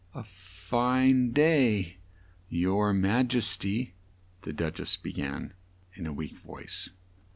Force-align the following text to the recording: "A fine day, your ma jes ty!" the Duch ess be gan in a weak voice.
"A 0.15 0.23
fine 0.23 1.29
day, 1.31 1.97
your 2.49 2.91
ma 2.91 3.21
jes 3.31 3.55
ty!" 3.55 3.93
the 4.41 4.51
Duch 4.51 4.79
ess 4.79 4.97
be 4.97 5.13
gan 5.13 5.53
in 5.93 6.07
a 6.07 6.11
weak 6.13 6.39
voice. 6.39 6.89